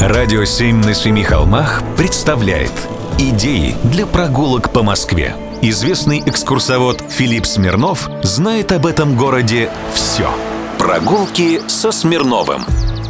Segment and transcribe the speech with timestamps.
[0.00, 2.72] Радио «Семь на семи холмах» представляет
[3.18, 5.36] Идеи для прогулок по Москве.
[5.60, 10.30] Известный экскурсовод Филипп Смирнов знает об этом городе все.
[10.78, 12.62] Прогулки со Смирновым.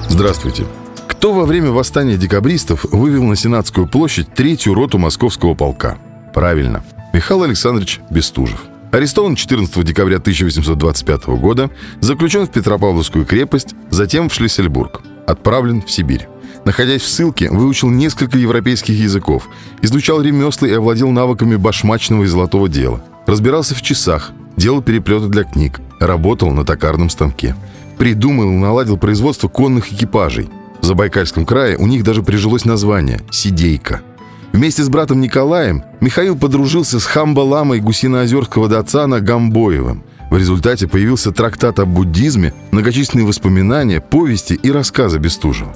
[0.09, 0.67] Здравствуйте.
[1.07, 5.97] Кто во время восстания декабристов вывел на Сенатскую площадь третью роту московского полка?
[6.35, 6.83] Правильно,
[7.13, 8.65] Михаил Александрович Бестужев.
[8.91, 11.71] Арестован 14 декабря 1825 года,
[12.01, 15.03] заключен в Петропавловскую крепость, затем в Шлиссельбург.
[15.29, 16.27] Отправлен в Сибирь.
[16.65, 19.49] Находясь в ссылке, выучил несколько европейских языков,
[19.83, 23.03] изучал ремесла и овладел навыками башмачного и золотого дела.
[23.27, 27.55] Разбирался в часах, делал переплеты для книг, работал на токарном станке.
[27.99, 30.49] Придумал и наладил производство конных экипажей.
[30.81, 34.01] В Забайкальском крае у них даже прижилось название– «Сидейка».
[34.53, 40.03] Вместе с братом Николаем Михаил подружился с хамбаламой гусиноозерского дацана Гамбоевым.
[40.31, 45.75] В результате появился трактат о буддизме, многочисленные воспоминания, повести и рассказы Бестужева.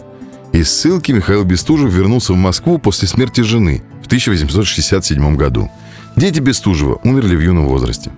[0.54, 5.68] Из ссылки Михаил Бестужев вернулся в Москву после смерти жены в 1867 году.
[6.14, 8.12] Дети Бестужева умерли в юном возрасте.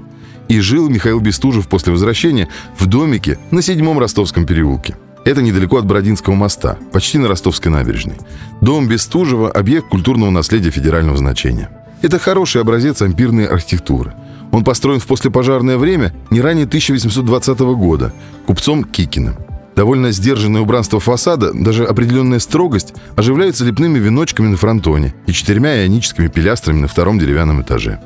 [0.47, 2.47] И жил Михаил Бестужев после возвращения
[2.79, 4.99] в домике на седьмом ростовском переулке.
[5.25, 8.17] Это недалеко от Бородинского моста, почти на Ростовской набережной.
[8.61, 11.71] Дом Бестужева– объект культурного наследия федерального значения.
[12.03, 14.13] Это хороший образец ампирной архитектуры.
[14.53, 18.13] Он построен в послепожарное время не ранее 1820 года
[18.45, 19.37] купцом Кикиным.
[19.77, 26.29] Довольно сдержанное убранство фасада, даже определенная строгость, оживляется лепными веночками на фронтоне и четырьмя ионическими
[26.29, 28.01] пилястрами на втором деревянном этаже.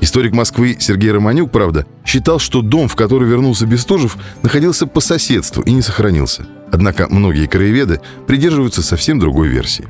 [0.00, 5.62] Историк Москвы Сергей Романюк, правда, считал, что дом, в который вернулся Бестужев, находился по соседству
[5.62, 6.46] и не сохранился.
[6.70, 9.88] Однако многие краеведы придерживаются совсем другой версии.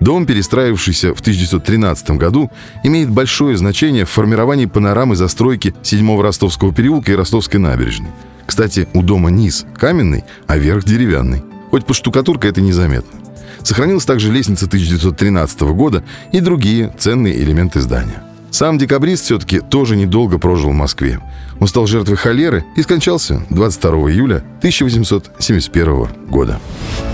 [0.00, 2.50] Дом, перестраивавшийся в 1913 году,
[2.82, 8.08] имеет большое значение в формировании панорамы застройки 7-го Ростовского переулка и Ростовской набережной–
[8.48, 11.42] кстати, у дома низ каменный, а верх деревянный.
[11.70, 13.20] Хоть по штукатурке это незаметно.
[13.62, 18.22] Сохранилась также лестница 1913 года и другие ценные элементы здания.
[18.50, 21.20] Сам декабрист все-таки тоже недолго прожил в Москве.
[21.60, 26.58] Он стал жертвой холеры и скончался 22 июля 1871 года.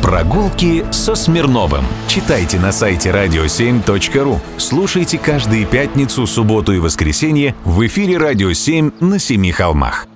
[0.03, 1.85] Прогулки со Смирновым.
[2.07, 4.39] Читайте на сайте radio7.ru.
[4.57, 10.07] Слушайте каждые пятницу, субботу и воскресенье в эфире «Радио 7» на Семи холмах.